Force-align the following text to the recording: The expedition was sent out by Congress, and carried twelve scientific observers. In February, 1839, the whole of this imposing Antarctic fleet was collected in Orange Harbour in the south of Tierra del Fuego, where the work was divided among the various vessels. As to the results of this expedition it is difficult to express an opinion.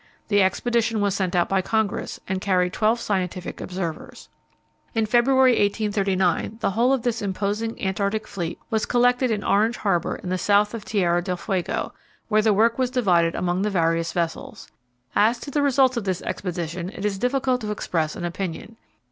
The 0.29 0.41
expedition 0.41 0.99
was 0.99 1.13
sent 1.13 1.35
out 1.35 1.47
by 1.47 1.61
Congress, 1.61 2.19
and 2.27 2.41
carried 2.41 2.73
twelve 2.73 2.99
scientific 2.99 3.61
observers. 3.61 4.29
In 4.95 5.05
February, 5.05 5.51
1839, 5.51 6.57
the 6.59 6.71
whole 6.71 6.91
of 6.91 7.03
this 7.03 7.21
imposing 7.21 7.79
Antarctic 7.79 8.25
fleet 8.27 8.57
was 8.71 8.87
collected 8.87 9.29
in 9.29 9.43
Orange 9.43 9.77
Harbour 9.77 10.15
in 10.15 10.29
the 10.29 10.39
south 10.39 10.73
of 10.73 10.85
Tierra 10.85 11.21
del 11.21 11.37
Fuego, 11.37 11.93
where 12.29 12.41
the 12.41 12.51
work 12.51 12.79
was 12.79 12.89
divided 12.89 13.35
among 13.35 13.61
the 13.61 13.69
various 13.69 14.11
vessels. 14.11 14.67
As 15.15 15.37
to 15.41 15.51
the 15.51 15.61
results 15.61 15.97
of 15.97 16.03
this 16.05 16.23
expedition 16.23 16.89
it 16.89 17.05
is 17.05 17.19
difficult 17.19 17.61
to 17.61 17.69
express 17.69 18.15
an 18.15 18.25
opinion. 18.25 18.77